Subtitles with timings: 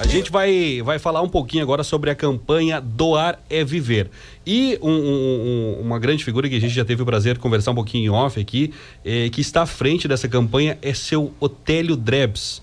[0.00, 4.10] A gente vai, vai falar um pouquinho agora sobre a campanha Doar é Viver.
[4.46, 7.72] E um, um, uma grande figura que a gente já teve o prazer de conversar
[7.72, 8.72] um pouquinho em off aqui,
[9.04, 12.62] é, que está à frente dessa campanha, é seu Otélio Drebs.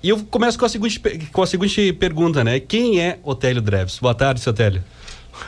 [0.00, 1.02] E eu começo com a seguinte,
[1.32, 2.60] com a seguinte pergunta, né?
[2.60, 3.98] Quem é Otélio Drebs?
[3.98, 4.84] Boa tarde, seu Otélio.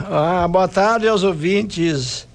[0.00, 2.27] Ah, boa tarde aos ouvintes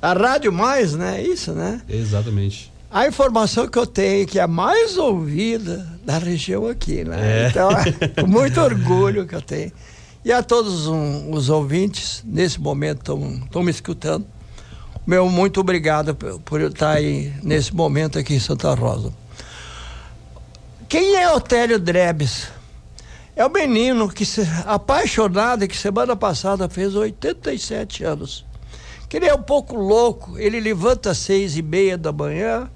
[0.00, 1.20] da Rádio Mais, né?
[1.20, 1.82] Isso, né?
[1.88, 2.71] Exatamente.
[2.92, 7.44] A informação que eu tenho que é a mais ouvida da região aqui, né?
[7.44, 7.48] É.
[7.48, 7.70] Então,
[8.20, 9.72] com muito orgulho que eu tenho.
[10.22, 14.26] E a todos um, os ouvintes, nesse momento, estão me escutando.
[15.06, 19.10] Meu muito obrigado por, por estar aí nesse momento aqui em Santa Rosa.
[20.86, 22.48] Quem é Otélio Drebes?
[23.34, 28.44] É o menino que se apaixonado que semana passada fez 87 anos.
[29.08, 32.70] Que ele é um pouco louco, ele levanta às seis e meia da manhã,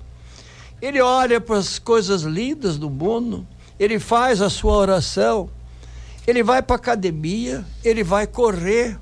[0.80, 3.46] ele olha para as coisas lindas do mundo,
[3.78, 5.48] ele faz a sua oração,
[6.26, 8.98] ele vai para a academia, ele vai correr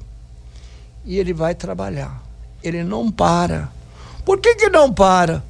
[1.04, 2.22] e ele vai trabalhar.
[2.62, 3.70] Ele não para.
[4.24, 5.42] Por que, que não para?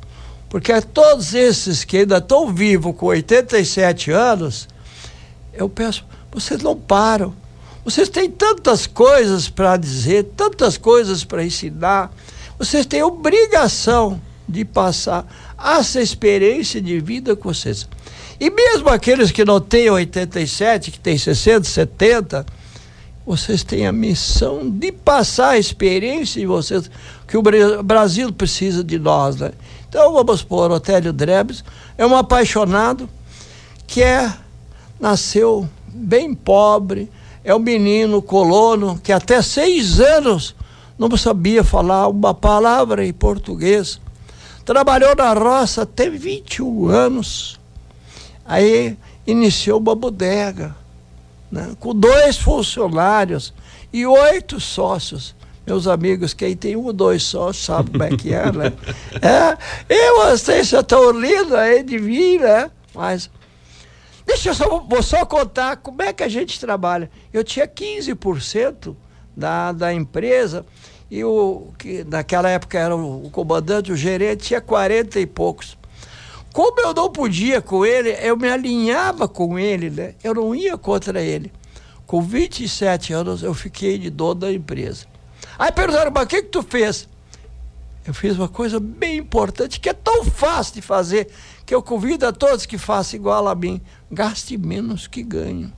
[0.48, 4.68] Porque todos esses que ainda estão vivos com 87 anos,
[5.52, 7.34] eu peço, vocês não param.
[7.84, 12.12] Vocês têm tantas coisas para dizer, tantas coisas para ensinar.
[12.58, 15.26] Vocês têm obrigação de passar
[15.62, 17.88] essa experiência de vida com vocês.
[18.38, 22.46] E mesmo aqueles que não têm 87, que têm 60, 70,
[23.26, 26.90] vocês têm a missão de passar a experiência de vocês,
[27.26, 27.42] que o
[27.82, 29.36] Brasil precisa de nós.
[29.36, 29.52] Né?
[29.88, 31.64] Então vamos pôr Otélio Drebes,
[31.96, 33.08] é um apaixonado
[33.86, 34.32] que é,
[35.00, 37.10] nasceu bem pobre,
[37.42, 40.54] é um menino colono que até seis anos
[40.98, 44.00] não sabia falar uma palavra em português.
[44.64, 47.60] Trabalhou na roça até 21 anos.
[48.44, 50.74] Aí iniciou uma bodega,
[51.50, 53.52] né, com dois funcionários
[53.92, 55.34] e oito sócios.
[55.66, 58.72] Meus amigos, quem tem um ou dois sócios sabe como é que é, né?
[59.22, 59.56] É,
[59.88, 62.70] e vocês já estão lindo aí de vir, né?
[62.94, 63.30] Mas
[64.26, 67.10] deixa eu só, vou só contar como é que a gente trabalha.
[67.32, 68.94] Eu tinha 15%
[69.34, 70.66] da, da empresa
[71.10, 75.76] e o que naquela época era o, o comandante, o gerente, tinha 40 e poucos.
[76.52, 80.14] Como eu não podia com ele, eu me alinhava com ele, né?
[80.22, 81.52] Eu não ia contra ele.
[82.06, 85.06] Com 27 anos, eu fiquei de dono da empresa.
[85.58, 87.08] Aí perguntaram, mas o que, que tu fez?
[88.06, 91.28] Eu fiz uma coisa bem importante, que é tão fácil de fazer,
[91.64, 93.80] que eu convido a todos que façam igual a mim.
[94.10, 95.72] Gaste menos que ganhe.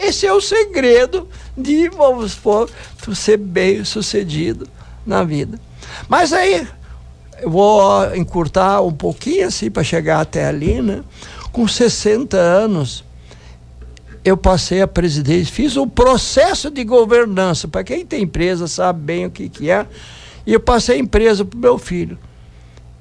[0.00, 2.70] Esse é o segredo de, vamos supor,
[3.14, 4.66] ser bem sucedido
[5.04, 5.58] na vida.
[6.08, 6.66] Mas aí,
[7.40, 11.02] eu vou encurtar um pouquinho assim para chegar até ali, né?
[11.52, 13.04] Com 60 anos,
[14.24, 17.66] eu passei a presidência, fiz um processo de governança.
[17.66, 19.86] Para quem tem empresa sabe bem o que, que é.
[20.46, 22.18] E eu passei a empresa para meu filho.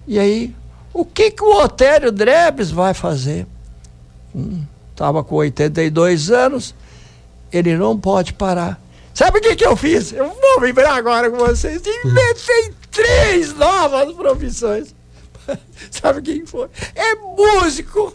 [0.08, 0.56] E aí,
[0.94, 3.46] o que, que o Otério Drebes vai fazer?
[4.92, 6.74] Estava hum, com 82 anos,
[7.52, 8.82] ele não pode parar.
[9.14, 10.14] Sabe o que, que eu fiz?
[10.14, 11.82] Eu vou vibrar agora com vocês.
[12.06, 14.96] Inventei três novas profissões.
[15.92, 16.70] Sabe quem foi?
[16.96, 18.14] É músico,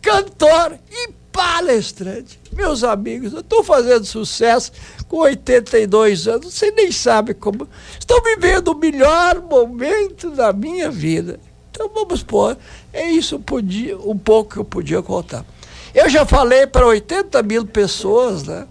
[0.00, 2.38] cantor e palestrante.
[2.52, 4.70] Meus amigos, eu estou fazendo sucesso
[5.08, 6.54] com 82 anos.
[6.54, 7.68] Você nem sabe como.
[7.98, 11.40] Estou vivendo o melhor momento da minha vida.
[11.70, 12.56] Então vamos pôr.
[12.92, 15.44] É isso podia, um pouco que eu podia contar.
[15.92, 18.66] Eu já falei para 80 mil pessoas, né?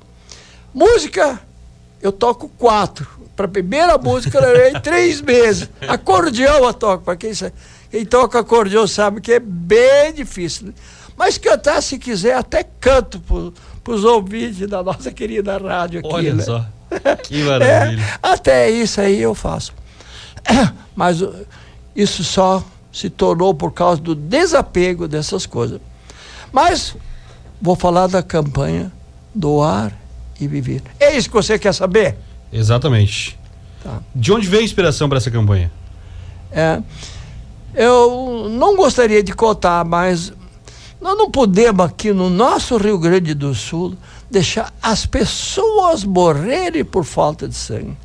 [0.74, 1.40] Música,
[2.02, 3.08] eu toco quatro.
[3.36, 5.70] Para a primeira música, eu levei três meses.
[5.88, 7.04] Acordeão eu toco.
[7.04, 7.32] Para quem,
[7.90, 10.68] quem toca acordeão sabe que é bem difícil.
[10.68, 10.74] Né?
[11.18, 16.10] Mas cantar, se quiser, até canto para os ouvintes da nossa querida rádio aqui.
[16.12, 16.44] Olha né?
[16.44, 16.66] só.
[17.24, 18.04] Que maravilha.
[18.04, 19.74] É, até isso aí eu faço.
[20.96, 21.18] Mas
[21.96, 25.82] isso só se tornou por causa do desapego dessas coisas.
[26.52, 26.96] Mas
[27.60, 28.92] vou falar da campanha
[29.34, 29.92] Doar
[30.40, 30.81] e Viver.
[31.00, 32.16] É isso que você quer saber?
[32.52, 33.38] Exatamente.
[33.84, 34.00] Tá.
[34.16, 35.72] De onde veio a inspiração para essa campanha?
[36.52, 36.81] É,
[37.74, 40.31] eu não gostaria de contar, mas
[41.02, 43.96] nós não podemos aqui no nosso Rio Grande do Sul
[44.30, 47.98] deixar as pessoas morrerem por falta de sangue.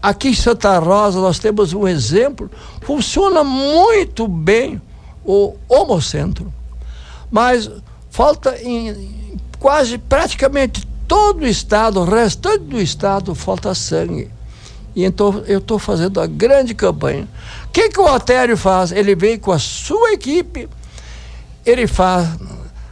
[0.00, 2.50] Aqui em Santa Rosa nós temos um exemplo,
[2.80, 4.80] funciona muito bem
[5.24, 6.52] o Homocentro,
[7.30, 7.70] mas
[8.10, 14.30] falta em quase praticamente todo o estado, o restante do estado, falta sangue.
[14.96, 17.28] E então eu estou fazendo a grande campanha.
[17.66, 18.92] O que, que o Otério faz?
[18.92, 20.70] Ele vem com a sua equipe,
[21.66, 22.30] ele faz.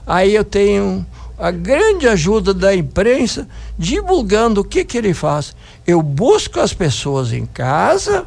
[0.06, 1.06] Aí eu tenho
[1.38, 5.56] a grande ajuda da imprensa divulgando o que, que ele faz.
[5.87, 8.26] Eu busco as pessoas em casa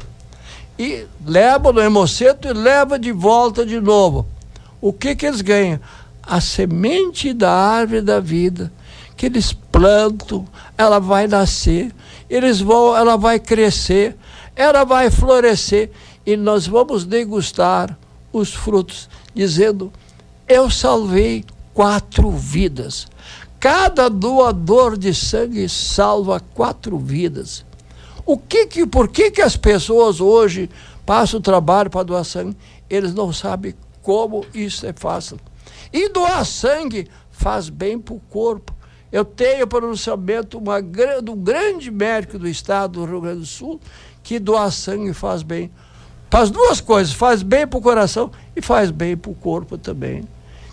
[0.76, 4.26] e levo no hemocentro e levo de volta de novo.
[4.80, 5.78] O que, que eles ganham?
[6.20, 8.72] A semente da árvore da vida
[9.16, 10.46] que eles plantam,
[10.76, 11.94] ela vai nascer,
[12.28, 14.16] eles vão, ela vai crescer,
[14.56, 15.90] ela vai florescer
[16.26, 17.96] e nós vamos degustar
[18.32, 19.92] os frutos, dizendo:
[20.48, 23.06] Eu salvei quatro vidas.
[23.60, 27.64] Cada doador de sangue salva quatro vidas.
[28.26, 30.68] O que que, por que, que as pessoas hoje
[31.06, 32.56] passam o trabalho para doar sangue?
[32.88, 35.38] Eles não sabem como isso é fácil.
[35.92, 38.73] E doar sangue faz bem para o corpo.
[39.14, 40.82] Eu tenho pronunciamento uma,
[41.22, 43.80] do grande médico do estado do Rio Grande do Sul
[44.24, 45.70] que doar sangue faz bem.
[46.28, 50.24] Faz duas coisas, faz bem para o coração e faz bem para o corpo também.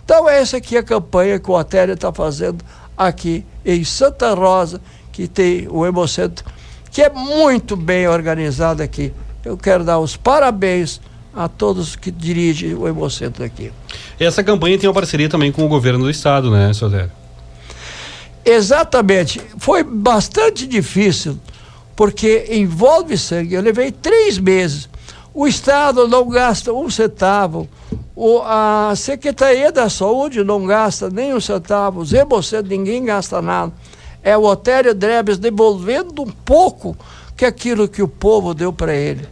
[0.03, 2.65] Então, essa aqui é a campanha que o Otélia está fazendo
[2.97, 6.43] aqui em Santa Rosa, que tem o Hemocentro,
[6.89, 9.13] que é muito bem organizado aqui.
[9.45, 10.99] Eu quero dar os parabéns
[11.31, 13.71] a todos que dirigem o Hemocentro aqui.
[14.19, 17.20] Essa campanha tem uma parceria também com o governo do estado, né, Sotério?
[18.43, 19.41] Exatamente.
[19.57, 21.37] Foi bastante difícil,
[21.95, 23.55] porque envolve sangue.
[23.55, 24.89] Eu levei três meses.
[25.33, 27.69] O Estado não gasta um centavo
[28.23, 33.73] o, a Secretaria da Saúde não gasta nem um centavo, os Hemocentros ninguém gasta nada.
[34.21, 36.95] É o Otério Drebes devolvendo um pouco
[37.35, 39.27] que aquilo que o povo deu para ele.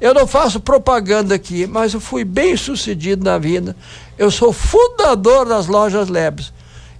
[0.00, 3.74] Eu não faço propaganda aqui, mas eu fui bem sucedido na vida.
[4.16, 6.52] Eu sou fundador das lojas Lebes.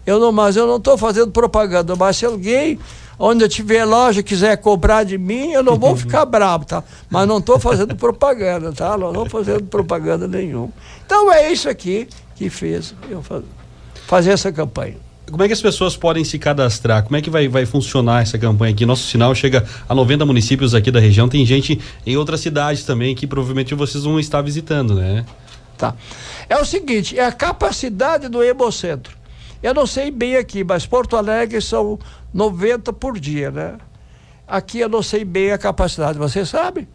[0.07, 2.79] Eu não, mas eu não estou fazendo propaganda, mas se alguém
[3.19, 6.83] onde eu tiver loja quiser comprar de mim, eu não vou ficar bravo, tá?
[7.09, 8.97] Mas não estou fazendo propaganda, tá?
[8.99, 10.71] Não estou fazendo propaganda nenhuma.
[11.05, 13.23] Então é isso aqui que fez eu
[14.07, 14.97] fazer essa campanha.
[15.31, 17.03] Como é que as pessoas podem se cadastrar?
[17.03, 18.85] Como é que vai, vai funcionar essa campanha aqui?
[18.85, 21.29] Nosso sinal chega a 90 municípios aqui da região.
[21.29, 25.25] Tem gente em outras cidades também que provavelmente vocês vão estar visitando, né?
[25.79, 25.95] Tá.
[26.49, 29.17] É o seguinte, é a capacidade do Hemocentro.
[29.63, 31.99] Eu não sei bem aqui, mas Porto Alegre são
[32.33, 33.79] 90 por dia, né?
[34.47, 36.87] Aqui eu não sei bem a capacidade, você sabe?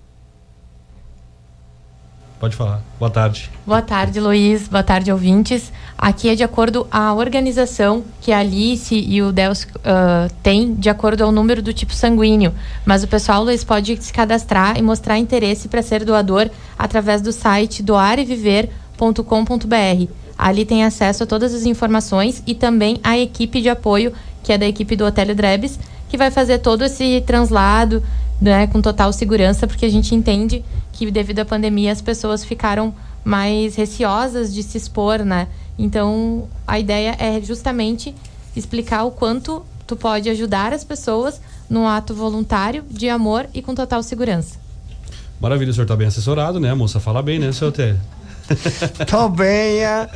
[2.39, 2.81] Pode falar.
[2.97, 3.51] Boa tarde.
[3.67, 4.69] Boa tarde, Luiz.
[4.69, 5.73] Boa tarde, ouvintes.
[5.97, 10.89] Aqui é de acordo a organização que a Alice e o Deus uh, têm, de
[10.89, 12.53] acordo ao número do tipo sanguíneo.
[12.85, 17.33] Mas o pessoal, Luiz, pode se cadastrar e mostrar interesse para ser doador através do
[17.33, 20.28] site doareviver.com.br.
[20.39, 24.57] Ali tem acesso a todas as informações e também a equipe de apoio, que é
[24.57, 25.77] da equipe do Hotel Drebes,
[26.07, 28.01] que vai fazer todo esse translado
[28.39, 30.63] né, com total segurança, porque a gente entende
[30.94, 35.50] que devido à pandemia as pessoas ficaram mais receosas de se expor, né?
[35.77, 38.15] Então, a ideia é justamente
[38.56, 43.75] explicar o quanto tu pode ajudar as pessoas num ato voluntário de amor e com
[43.75, 44.57] total segurança.
[45.41, 46.71] Maravilha, o senhor está bem assessorado, né?
[46.71, 47.74] A moça fala bem, né, seu
[49.00, 49.06] Hotel?
[49.06, 50.10] Também é.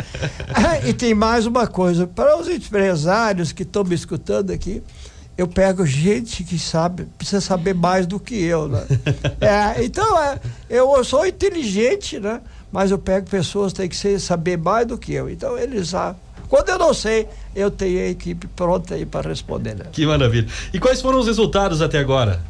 [0.85, 4.81] E tem mais uma coisa, para os empresários que estão me escutando aqui,
[5.37, 8.85] eu pego gente que sabe, precisa saber mais do que eu, né?
[9.41, 10.39] É, então, é,
[10.69, 12.41] eu sou inteligente, né?
[12.71, 15.29] Mas eu pego pessoas que têm que ser, saber mais do que eu.
[15.29, 16.19] Então, eles sabem.
[16.49, 19.75] Quando eu não sei, eu tenho a equipe pronta aí para responder.
[19.75, 19.85] Né?
[19.91, 20.47] Que maravilha.
[20.71, 22.41] E quais foram os resultados até agora?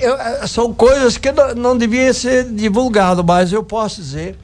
[0.00, 4.36] Eu, eh, são coisas que não, não devia ser divulgado, mas eu posso dizer,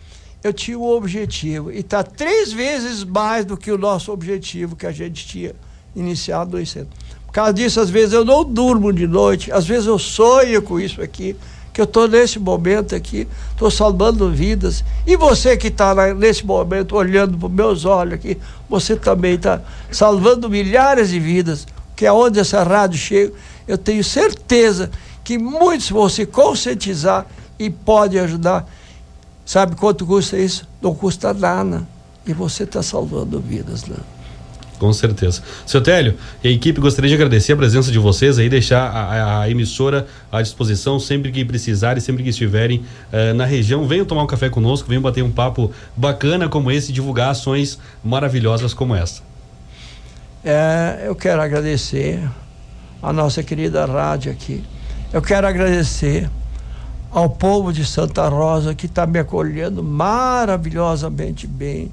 [0.43, 4.87] eu tinha um objetivo e está três vezes mais do que o nosso objetivo que
[4.87, 5.55] a gente tinha
[5.95, 6.91] iniciado centro.
[7.27, 10.79] Por causa disso, às vezes eu não durmo de noite, às vezes eu sonho com
[10.79, 11.37] isso aqui,
[11.73, 14.85] que eu estou nesse momento aqui, estou salvando vidas.
[15.07, 18.37] E você que está nesse momento olhando para os meus olhos aqui,
[18.69, 21.67] você também está salvando milhares de vidas,
[21.97, 23.33] que é onde essa rádio chega.
[23.67, 24.91] Eu tenho certeza
[25.25, 27.27] que muitos vão se conscientizar
[27.59, 28.67] e pode ajudar.
[29.45, 30.67] Sabe quanto custa isso?
[30.81, 31.87] Não custa nada.
[32.27, 33.97] E você está salvando vidas, né?
[34.79, 35.43] Com certeza.
[35.65, 39.43] Seu Télio e a equipe gostaria de agradecer a presença de vocês aí, deixar a,
[39.43, 43.87] a emissora à disposição sempre que precisarem, sempre que estiverem uh, na região.
[43.87, 48.75] Venham tomar um café conosco, venham bater um papo bacana como esse, divulgar ações maravilhosas
[48.75, 49.23] como essa.
[50.45, 52.21] É, eu quero agradecer
[53.01, 54.65] a nossa querida rádio aqui
[55.13, 56.31] eu quero agradecer
[57.11, 61.93] ao povo de Santa Rosa que está me acolhendo maravilhosamente bem.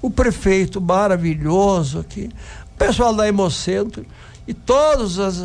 [0.00, 2.30] O prefeito maravilhoso aqui,
[2.74, 4.04] o pessoal da Hemocentro
[4.46, 5.42] e todos as,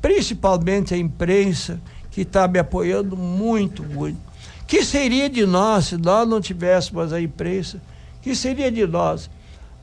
[0.00, 4.18] principalmente a imprensa que está me apoiando muito, muito.
[4.66, 7.80] Que seria de nós se nós não tivéssemos a imprensa?
[8.20, 9.28] Que seria de nós?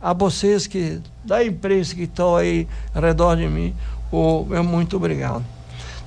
[0.01, 3.75] a vocês que da imprensa que estão aí ao redor de mim,
[4.12, 5.43] o meu muito obrigado.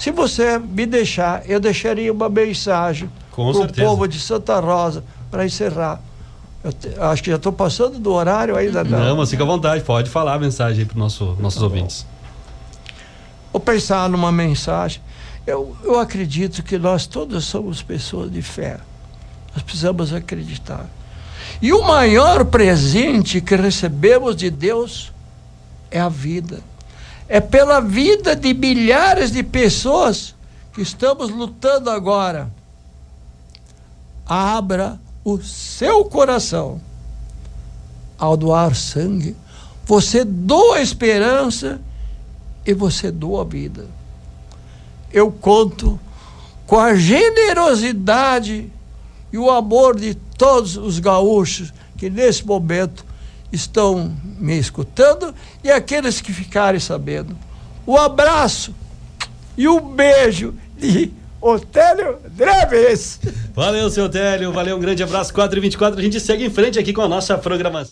[0.03, 5.47] Se você me deixar, eu deixaria uma mensagem para o povo de Santa Rosa para
[5.47, 6.01] encerrar.
[6.65, 8.99] Eu te- acho que já estou passando do horário ainda não.
[8.99, 12.05] Não, mas fica à vontade, pode falar a mensagem para nosso, nossos Tá ouvintes.
[13.53, 15.01] Vou pensar numa mensagem.
[15.47, 18.81] Eu, eu acredito que nós todos somos pessoas de fé.
[19.55, 20.85] Nós precisamos acreditar.
[21.61, 25.13] E o maior presente que recebemos de Deus
[25.93, 26.59] é a vida.
[27.33, 30.35] É pela vida de milhares de pessoas
[30.75, 32.53] que estamos lutando agora.
[34.27, 36.79] Abra o seu coração.
[38.19, 39.35] Ao doar sangue,
[39.87, 41.81] você doa esperança
[42.67, 43.87] e você doa vida.
[45.11, 45.99] Eu conto
[46.67, 48.71] com a generosidade
[49.33, 53.07] e o amor de todos os gaúchos que nesse momento
[53.53, 57.37] estão me escutando e aqueles que ficarem sabendo.
[57.87, 58.75] Um abraço
[59.57, 63.21] e um beijo de Otélio Dreves.
[63.55, 65.35] Valeu, seu Télio, valeu, um grande abraço.
[65.35, 67.91] 4 e 24 a gente segue em frente aqui com a nossa programação.